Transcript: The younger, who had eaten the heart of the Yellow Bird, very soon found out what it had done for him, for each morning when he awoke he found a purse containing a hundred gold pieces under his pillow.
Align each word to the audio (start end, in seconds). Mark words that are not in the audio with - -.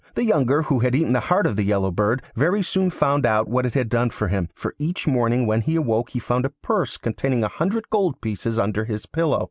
The 0.15 0.23
younger, 0.25 0.63
who 0.63 0.79
had 0.79 0.95
eaten 0.95 1.13
the 1.13 1.19
heart 1.29 1.45
of 1.45 1.55
the 1.55 1.61
Yellow 1.63 1.91
Bird, 1.91 2.23
very 2.35 2.63
soon 2.63 2.89
found 2.89 3.23
out 3.23 3.47
what 3.47 3.67
it 3.67 3.75
had 3.75 3.87
done 3.87 4.09
for 4.09 4.29
him, 4.29 4.49
for 4.55 4.73
each 4.79 5.05
morning 5.07 5.45
when 5.45 5.61
he 5.61 5.75
awoke 5.75 6.09
he 6.09 6.17
found 6.17 6.43
a 6.43 6.49
purse 6.63 6.97
containing 6.97 7.43
a 7.43 7.47
hundred 7.47 7.87
gold 7.91 8.19
pieces 8.19 8.57
under 8.57 8.85
his 8.85 9.05
pillow. 9.05 9.39